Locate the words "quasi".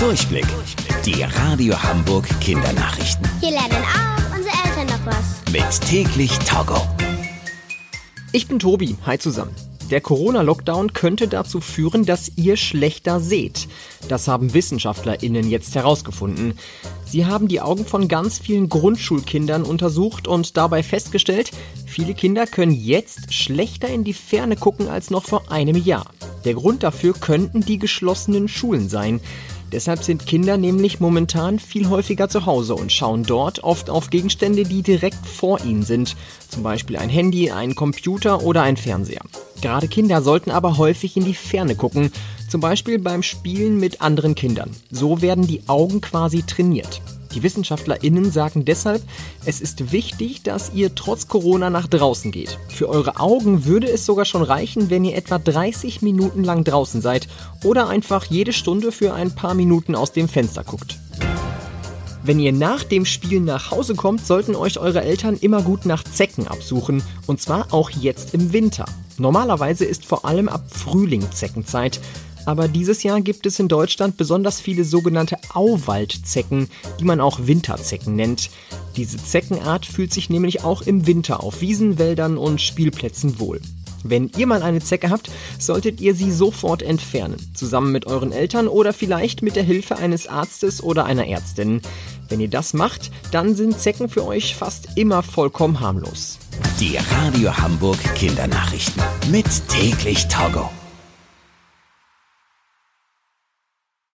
46.00-46.44